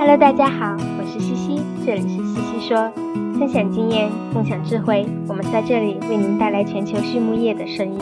[0.00, 2.90] Hello，大家好，我是西西，这里是西西说，
[3.38, 7.98] 分享经验，共享智慧，我们在这里为您带来全球畜牧业的声音。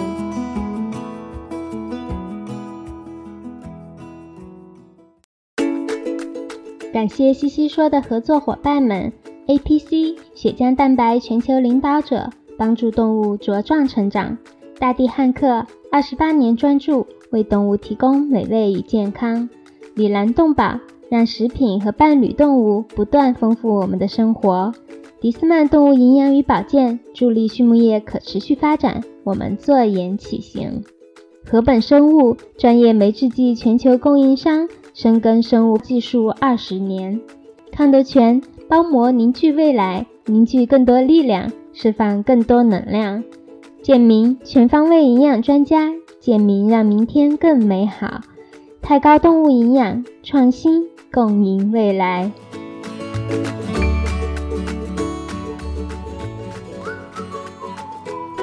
[6.93, 9.13] 感谢西西说的合作伙伴们
[9.49, 14.37] ：APC 血浆蛋白全球领导者，帮助动物茁壮成长；
[14.79, 19.49] 大地汉克二十八年专注，为动物提供美味与健康；
[19.97, 20.79] 里兰动宝。
[21.11, 24.73] 让食品和伴侣动物不断丰富我们的生活。
[25.21, 30.85] 迪斯曼动物营养与保健助力畜牧业可持续发展，我们坐言起行。
[31.45, 37.21] 禾本生物专业酶制剂全球供应商，深耕生物技术二十年。
[37.73, 43.25] 康德全包膜凝聚未来，凝聚更多力量，释放更多能量。
[43.83, 45.91] 健明全方位营养专家，
[46.21, 48.21] 健明让明天更美好。
[48.89, 50.83] 太高动物营养创新。
[51.13, 52.33] 共赢未来。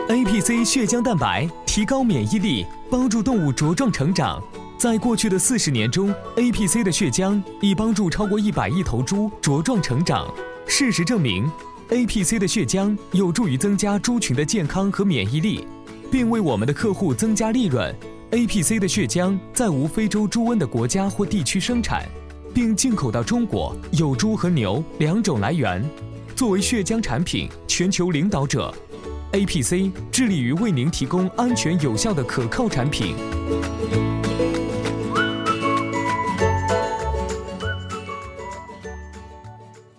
[0.08, 4.40] APC 血浆蛋白提高免疫力，帮助动物茁壮成长。
[4.78, 10.32] 在过去的四十年中，APC 的血浆已帮助超过一百亿头猪茁壮成长。
[10.68, 11.52] 事实证明
[11.90, 15.68] ，APC 的血浆有助于增加猪群的健康和免疫力，
[16.12, 17.92] 并为我们的客户增加利润。
[18.36, 22.04] APC 的血浆在无非洲猪瘟的国家或地区生产。
[22.54, 25.82] 并进口到中国，有猪和牛两种来源。
[26.36, 28.74] 作为血浆产品全球领导者
[29.32, 33.16] ，APC 致力于为您提供安全有效的可靠产品。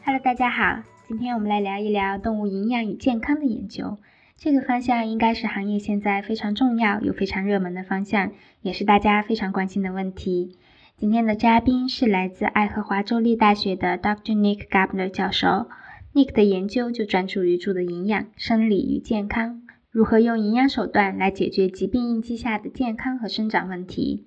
[0.04, 3.96] Hello，大家好，今天我们来聊一聊动物营养与健康的研究。
[4.38, 10.58] 这个方向应该是行业现在非常重要又非常热门的方向，也是大家非常关心的问题。
[10.98, 14.34] 今天的嘉宾是来自爱荷华州立大学的 Dr.
[14.34, 15.68] Nick Gabler 教授。
[16.12, 24.26] Nick 的研究就专注于猪的营养、生理与健康，如何用营养手段来解决疾病应激下的健康和生长问题。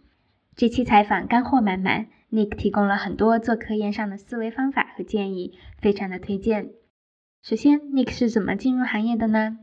[0.55, 6.69] 这期采访干货满满，Nick 提供了很多做科研上的思维方法和建议，非常的推荐。
[7.43, 9.57] 首先，Nick 是怎么进入行业的呢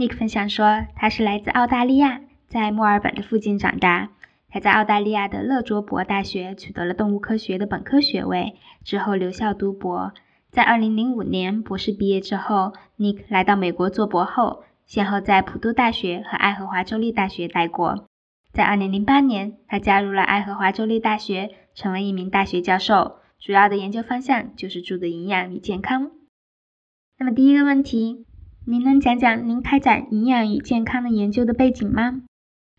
[0.00, 4.08] ？Nick 分享说，他是来自澳大利亚，在墨尔本的附近长大。
[4.48, 10.14] 他在澳大利亚的勒卓博大学取得了动物科学的本科学位，之后留校读博。
[10.50, 18.06] 在2005年博士毕业之后，Nick 来到美国做博后，先后在普渡大学和爱荷华州立大学待过。
[18.54, 26.10] 在2008年，他加入了爱荷华州立大学，成为一名大学教授，主要的研究方向就是猪的营养与健康。
[27.18, 28.24] 那么第一个问题，
[28.70, 32.22] 您能讲讲您开展营养与健康的研究的背景吗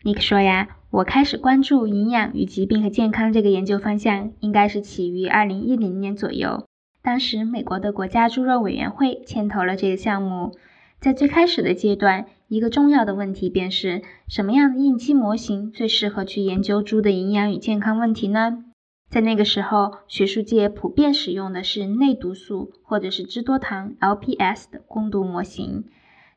[0.02, 0.78] 尼克说呀。
[0.88, 6.66] 我开始关注营养与疾病和健康这个研究方向，应该是起于二零一零年左右。
[7.02, 10.52] 当时，美国的国家猪肉委员会牵头了这个项目。
[10.98, 18.64] 在最开始的阶段，一个重要的问题便是什么样的应激模型最适合去研究猪的营养与健康问题呢？
[19.12, 25.84] 在那个时候，学术界普遍使用的是内毒素或者是脂多糖 （LPS） 的攻毒模型。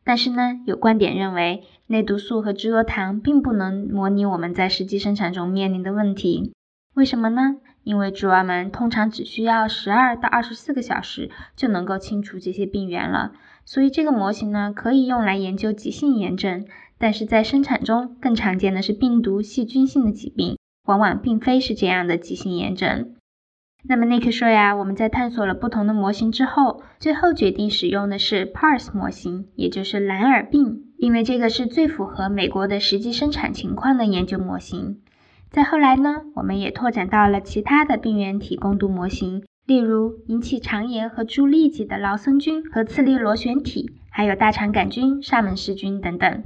[0.04, 6.52] 但是呢，有观点认为，内毒素和脂多糖并不能模拟我们在实际生产中面临的问题。
[6.96, 7.56] 为什么呢？
[7.86, 13.32] 因为猪儿们通常只需要十二到二十四个小时就能够清除这些病原了。
[13.64, 16.66] 所以这个模型呢，可以用来研究急性炎症，
[16.98, 23.16] 但是在生产中更常见的是病毒、细菌性的疾病，往往并非是这样的急性炎症。
[23.88, 35.02] 那么 Nick 说呀，我们在探索了不同的模型之后，最后决定使用的是 PARS 模型，也就是蓝耳病，因为这个是最符合美国的实际生产情况的研究模型。
[35.52, 46.44] 再后来呢，我们也拓展到了其他的病原体攻毒模型，例如引起肠炎和猪痢疾的劳森菌和次粒螺旋体，还有大肠杆菌、沙门氏菌等等。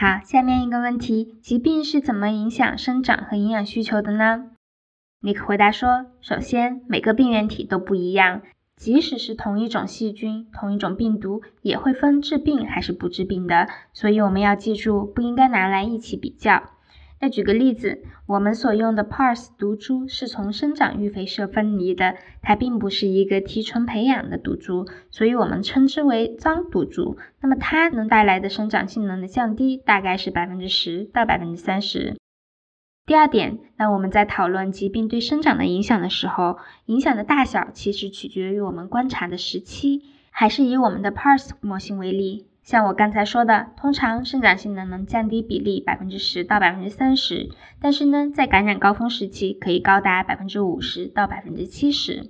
[0.00, 4.52] 好，下面一个问题，疾病是怎么影响生长和营养需求的呢？
[5.20, 8.42] 尼克回答说：“首先，每个病原体都不一样，
[8.76, 13.66] 即使是同一种细菌、同一种病毒，也会分治病还是不治病的。
[13.92, 16.62] 所以我们要记住，不应该拿来一起比较。
[17.20, 27.16] 那举个例子，我们所用的 Parse 毒株是从生长育肥社分离的，它并不是一个提纯培养的毒株，所以我们称之为脏毒株。
[27.40, 32.16] 那么它能带来的生长性能的降低，大概是百分之十到百分之三十。”
[33.04, 40.02] 第二点，那我们在讨论疾病对生长的影响的时候，影响的大小其实取决于我们观察的时期。
[40.30, 47.48] 还是以我们的 Parse 模型为例，像我刚才说的，通常生长性能能降低比例百分之十到百分之三十，
[47.80, 52.28] 但是呢，在感染高峰时期可以高达百分之五十到百分之七十。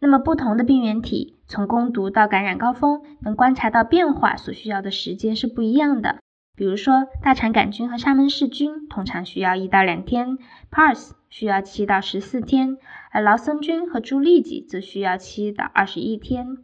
[0.00, 6.18] 那么不同的病原体从攻毒到感染高峰能观察到变化所需要的时间是不一样的。
[6.56, 10.36] 比如说，大肠杆菌和沙门氏菌通常需要一到两天
[10.72, 12.76] ，Pars 需要七到十四天，
[13.12, 16.58] 而劳森菌和朱痢疾则需要七到二十一天。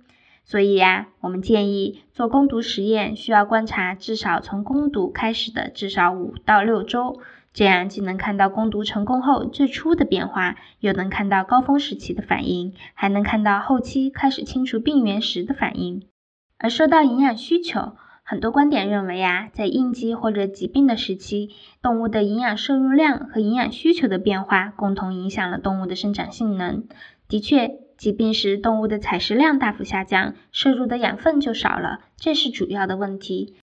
[0.48, 7.18] 所以呀，我们建议做攻毒实验需要观察至少从攻毒开始的至少五到六周，
[7.52, 16.06] 这样既能看到攻毒成功后最初的变化，又能看到高峰时期的反应，还能看到后期开始清除病原时的反应。
[16.58, 21.50] 而说到营养需求，很多观点认为啊，在应激或者疾病的时期，
[21.82, 26.84] 动物的营养摄入量和营养需求的变化共同影响了动物的生长性能。
[27.28, 33.56] 的确，疾病时动物的采食量大幅下降，摄入的养分就少了，这是主要的问题。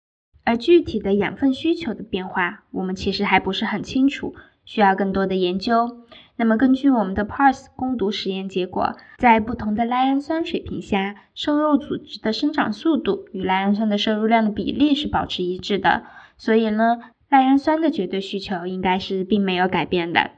[0.45, 4.35] 而具体的养分需求的变化，我们其实还不是很清楚，
[4.65, 5.99] 需要更多的研究。
[6.37, 16.05] 那么，根据我们的 Pars 攻毒实验结果，在不同的赖氨酸水平下，瘦肉组织的生长速度与赖氨酸的摄入量的比例是保持一致的。
[16.39, 16.99] 所以呢，
[17.29, 20.31] 赖氨酸的绝对需求应该是并没有改变的。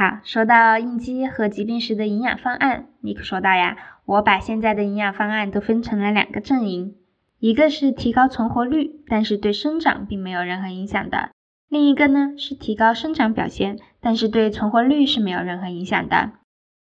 [0.00, 3.76] 好，说到应激和疾病时的营养方案，尼克说道呀，
[4.06, 6.94] 我把现在的营养方案都分成了两个阵营，
[7.38, 11.32] 一个是提高存活率，但是对生长并没有任何影响的。
[11.68, 16.30] 另一个呢是提高生长表现，但是对存活率是没有任何影响的。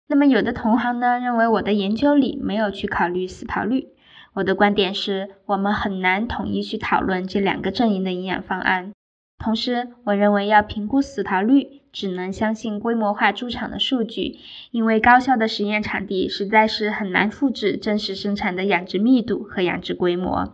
[0.08, 3.90] 那么有的同行呢认为我的研究里没有去考虑死逃率。
[4.32, 8.90] 我的观点是我们很难统一去讨论这两个阵营的营养方案。
[9.38, 14.36] 同时，我认为要评估死逃率，只能相信规模化猪场的数据，
[14.72, 20.52] 因为高效的实验场地实在是很难复制真实生产的养殖密度和养殖规模。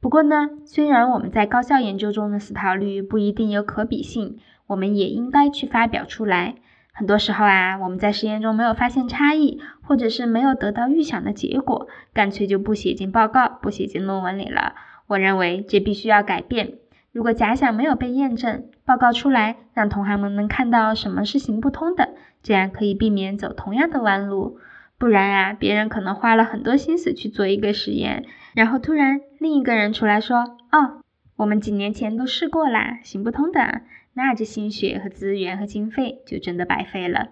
[0.00, 6.56] 不过呢，虽然我们在高校研究中的死逃率不一定有可比性，我们也应该去发表出来。
[6.94, 14.74] 很多时候啊，我们在实验中没有发现差异，或者是没有得到预想的结果，干脆就不写进报告、不写进论文里了。
[15.06, 16.78] 我认为这必须要改变。
[17.12, 22.10] 如果假想没有被验证，报告出来，让同行们能看到什么是行不通的，
[22.42, 24.58] 这样可以避免走同样的弯路。
[24.98, 28.26] 不然啊，别人可能花了很多心思去做一个实验。
[28.52, 31.00] 然后突然另一个人出来说：“哦，
[31.36, 33.80] 我们几年前都试过啦，行不通的。”
[34.12, 37.28] 那这心血和资源和经费就真的白费了。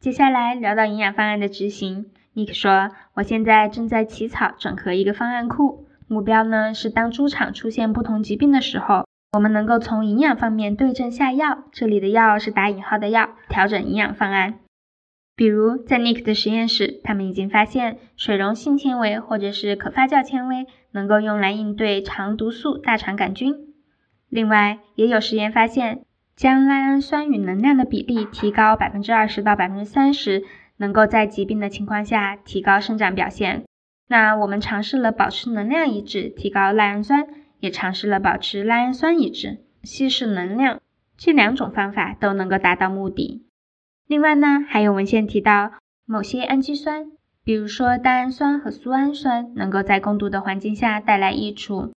[0.00, 14.60] 接下来聊到营养方案的执行，Nick 说：“我现在正在起草整合一个方案库，目标呢是当猪场出现不同疾病的时候，我们能够从营养方面对症下药，这里的药是打引号的药，调整营养方案。”
[15.36, 23.54] 比如在 Nick 的实验室，他们已经发现水溶性纤维或者是可发酵纤维能够用来应对肠毒素大肠杆菌。
[24.28, 26.00] 另外，也有实验发现，
[26.34, 30.42] 将赖氨酸与能量的比例提高百分之二十到百分之三十，
[30.76, 33.62] 能够在疾病的情况下提高生长表现。
[34.08, 37.28] 那我们尝试了保持能量一致，提高赖氨酸，
[37.60, 40.80] 也尝试了保持赖氨酸一致，稀释能量，
[41.16, 43.46] 这两种方法都能够达到目的。
[44.06, 45.72] 另外呢，还有文献提到，
[46.06, 47.12] 某些氨基酸，
[47.44, 51.92] 比如说单氨酸和苏氨酸，能够在攻毒的环境下带来益处。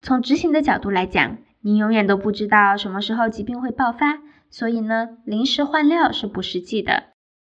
[0.00, 7.04] 从执行的角度来讲，你永远都不知道什么时候疾病会爆发，所以呢，临时换料是不实际的。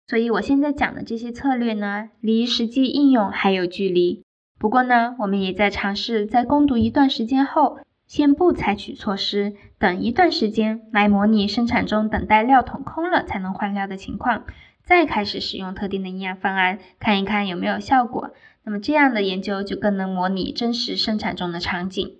[0.07, 4.23] 所以我现在讲的这些策略呢，离实际应用还有距离。
[4.57, 7.79] 不过呢，我们也在尝试在攻读一段时间后。
[8.07, 14.45] 先不采取措施，等一段时间来模拟生产中等待料桶空了才能换料的情况，
[14.85, 18.31] 再开始使用特定的营养方案，看一看有没有效果。
[18.63, 22.19] 那么这样的研究就更能模拟真实生产中的场景。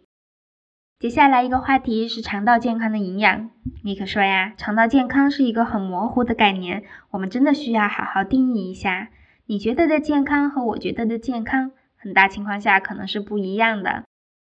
[0.99, 3.49] 接下来一个话题是肠道健康的营养。
[3.81, 9.07] 尼克说呀，肠道健康是一个很模糊的概念，我们真的需要好好定义一下。
[9.45, 14.03] 你觉得的健康和我觉得的健康，很大情况下可能是不一样的。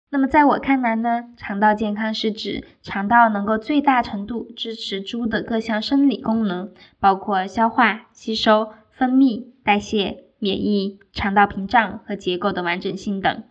[0.09, 13.43] 那么在我看来呢，肠道健康是指肠道能够最大程度支持猪的各项生理功能，包括消化、吸收、分泌、代谢、免疫、肠道屏障和结构的完整性等。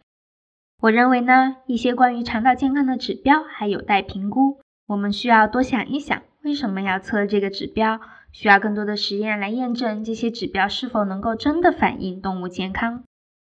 [0.80, 8.00] 我认为呢，一些关于肠道健康的指标还有待评估，我们需要多想一想，为什么要测这个指标？
[8.30, 13.04] 需要更多的实验来验证这些指标是否能够真的反映动物健康。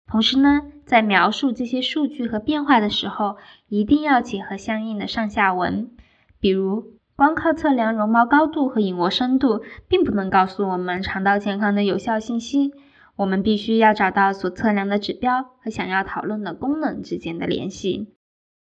[0.08, 5.90] 同时呢，在描述这些数据和变化的时候，一定要结合相应的上下文。
[6.40, 12.72] 比如，光靠测量绒毛高度和隐窝深度，并不能告诉我们肠道健康的有效信息。
[13.16, 18.14] 我们必须要找到所测量的指标和想要讨论的功能之间的联系。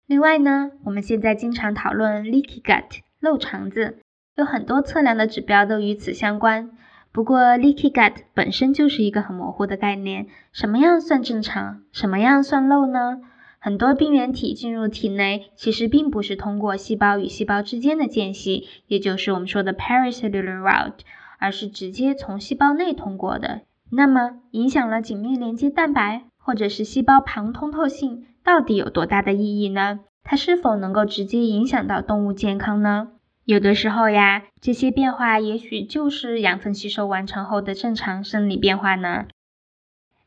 [0.06, 3.98] 另外呢，我们现在经常讨论 leaky gut 漏肠子，
[4.36, 6.70] 有很多测量的指标都与此相关。
[7.16, 13.22] 不过，leaky gut 本身就是一个很模糊的概念，什么样算正常，什么样算漏呢？
[13.58, 20.98] 很多病原体进入体内，其实并不是通过细胞与细胞之间的间隙，也就是我们说的 pericellular route，
[21.38, 23.62] 而是直接从细胞内通过的。
[23.90, 30.00] 那么，影响了紧密连接蛋白或者是细胞旁通透性，到底有多大的意义呢？
[30.22, 33.08] 它是否能够直接影响到动物健康呢？
[33.46, 39.26] 有的时候呀，这些变化也许就是养分吸收完成后的正常生理变化呢。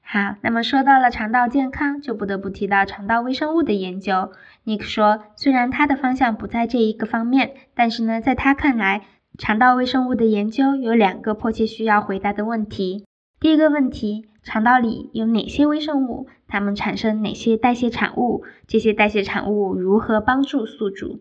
[0.02, 4.32] 好，那么说到了肠道健康，就不得不提到肠道微生物的研究。
[4.64, 9.06] Nick 说，虽然他的方向不在这一个方面，但是呢，在他看来，
[9.38, 13.04] 肠道微生物的研究有两个迫切需要回答的问题。
[13.42, 16.30] 第一个问题，肠道里有哪些微生物？
[16.48, 18.46] 它们产生哪些代谢产物？
[18.66, 21.20] 这些代谢产物如何帮助宿主？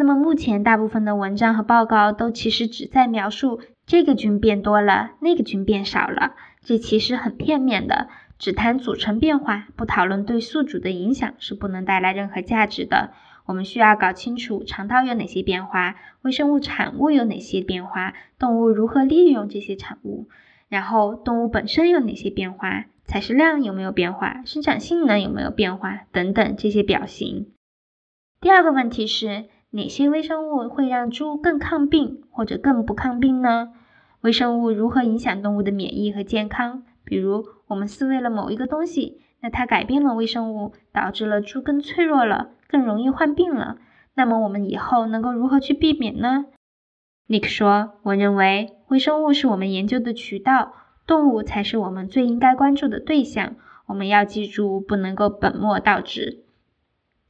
[0.00, 13.12] 那么目前大部分的文章和报告都其实只在描述这个菌变多了，那个菌变少了，这其实很片面的，只谈组成变化，不讨论对宿主的影响是不能带来任何价值的。
[13.44, 20.28] 我们需要搞清楚肠道有哪些变化，微生物产物有哪些变化，动物如何利用这些产物，
[20.70, 27.48] 然后动物本身有哪些变化，采食量有没有变化，生长性能有没有变化等等这些表型。
[28.40, 29.44] 第二个问题是。
[29.72, 33.72] 哪些微生物会让猪更抗病或者更不抗病呢？
[34.20, 36.82] 微生物如何影响动物的免疫和健康？
[37.04, 43.78] 比如，我们饲喂了某一个东西，那它改变了微生物，导致了猪更脆弱了，更容易患病了。
[44.14, 46.46] 那么我们以后能够如何去避免呢
[47.28, 50.72] ？Nick 说：“我认为微生物是我们研究的渠道，
[51.06, 53.54] 动物才是我们最应该关注的对象。
[53.86, 56.44] 我们要记住，不能够本末倒置。”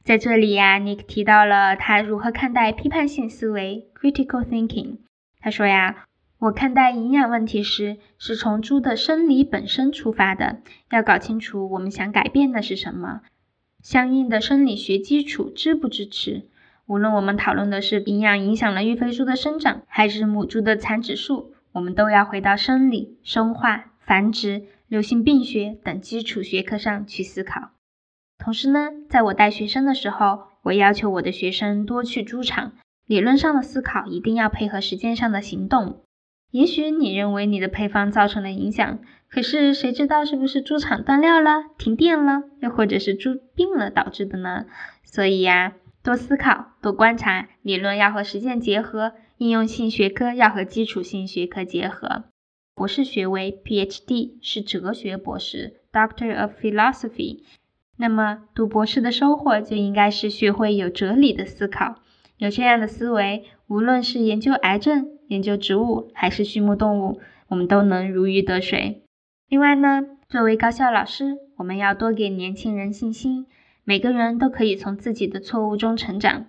[0.03, 4.97] 在这里呀，Nick 提到了他如何看待批判性思维 （critical thinking）。
[5.39, 6.05] 他说呀，
[6.39, 10.57] 我看待营养问题时，是从猪的生理本身出发的，
[10.89, 13.21] 要搞清楚我们想改变的是什么，
[13.83, 16.49] 相应的生理学基础支不支持。
[16.87, 27.69] 无论我们讨论的是营养影响了育肥猪的生长，还是母猪的产指数，我们都要回到生理、生化、繁殖、流行病学等基础学科上去思考。
[28.43, 32.73] 同时呢，在我带学生的时候，我要求我的学生多去猪场。
[33.05, 36.01] 理论上的思考一定要配合实践上的行动。
[36.49, 44.65] 也许你认为你的配方造成了影响，可是谁知道是不是猪场断料了、停电了，又或者是猪病了导致的呢？
[45.03, 52.23] 所以呀，多思考，多观察，理论要和实践结合，应用性学科要和基础性学科结合。
[52.73, 57.43] 博士学位 （PhD） 是哲学博士 （Doctor of Philosophy）。
[58.01, 61.97] 那么，读博士的收获就应该是学会有哲理的思考。
[62.37, 69.03] 有这样的思维，无论是研究癌症、研究植物，还是畜牧动物，我们都能如鱼得水。
[69.47, 73.45] 另外呢，作为高校老师，我们要多给年轻人信心。
[73.83, 76.47] 每个人都可以从自己的错误中成长。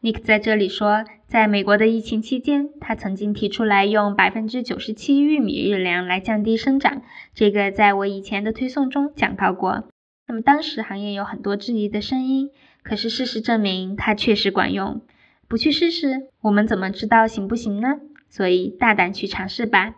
[0.00, 7.02] Nick 在这里说，在美国的疫情期间，他曾经提出来用百分之九十七玉米日粮来降低生长。
[7.34, 9.84] 这个在我以前的推送中讲到过。
[10.28, 12.50] 那么当时行业有很多质疑的声音，
[12.82, 15.02] 可是事实证明它确实管用。
[15.48, 18.00] 不去试试，我们怎么知道行不行呢？
[18.28, 19.94] 所以大胆去尝试吧。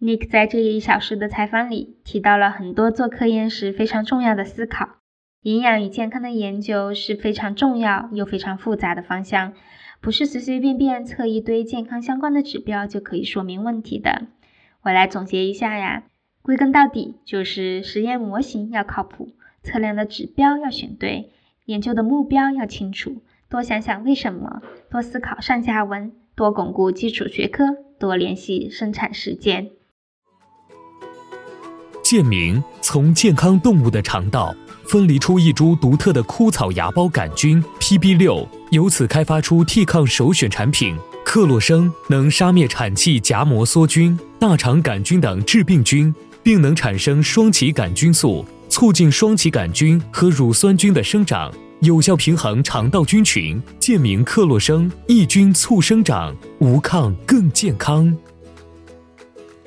[0.00, 4.96] Nick 在这一小时的采访里提到了很多做科研时非常重要的思考。
[5.42, 9.52] 营养与健康的研究是非常重要又非常复杂的方向，
[10.00, 14.26] 不是随随便便测一堆健康相关的指标就可以说明问题的。
[14.82, 16.02] 我来总结一下呀。
[16.44, 19.30] 归根到底，就是实验模型要靠谱，
[19.62, 21.30] 测量的指标要选对，
[21.64, 24.60] 研究的目标要清楚，多想想为什么，
[24.90, 27.64] 多思考上下文，多巩固基础学科，
[27.98, 29.70] 多联系生产实践。
[32.02, 46.14] 健明从健康动物的肠道分离出一株独特的枯草芽孢杆菌 PB 六，由此开发出替抗首选产品克洛生，能杀灭产气荚膜梭菌、大肠杆菌等致病菌。
[46.44, 53.58] 并能产生双歧杆菌素，促进双歧杆菌和乳酸菌的生长，有效平衡肠道菌群。
[53.78, 58.14] 健明克洛生抑菌促生长，无抗更健康。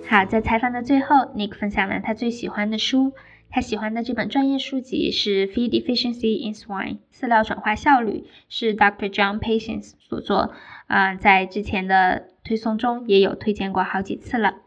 [0.07, 3.11] 好，在采访的最后，Nick 分享了他最喜欢的书。
[3.49, 9.09] 他喜欢的这本专业书籍是《Feed Efficiency in Swine》，饲料转化效率，是 Dr.
[9.09, 10.53] John Patience 所作。
[10.85, 14.57] 啊，在之前的推送中也有推荐过好几次了。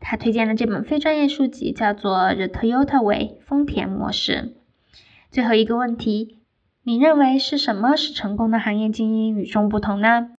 [0.00, 4.54] 他推荐的这本非专业书籍叫做《The Toyota Way》丰田模式。
[5.30, 6.38] 最后一个问题，
[6.84, 10.30] 你认为是什么使成功的行业精英与众不同呢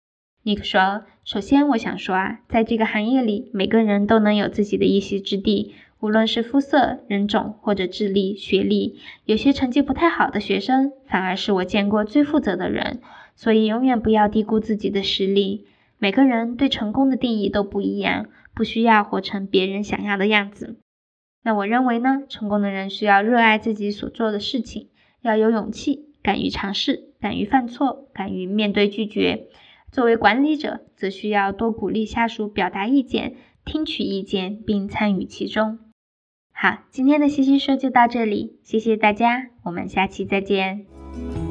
[0.44, 8.98] 尼克说：“首先，我想说啊，在这个行业里，每个人都能有自己的一席之地，无论是肤色、人种或者智力、学历。
[9.26, 13.02] 有些成绩不太好的学生，反而是我见过最负责的人。
[13.36, 15.66] 所以，永远不要低估自己的实力。
[16.00, 20.80] 每个人对成功的定义都不一样，不需要活成别人想要的样子。
[21.44, 24.90] 那我认为呢，成功的人需要热爱自己所做的事情，
[25.22, 29.48] 要有勇气，敢于尝试，敢于犯错，敢于面对拒绝。”
[29.90, 35.80] 作为管理者，则需要多鼓励下属表达意见，听取意见并参与其中。
[36.52, 41.47] 好，今天的西西说就到这里，谢谢大家，我们下期再见。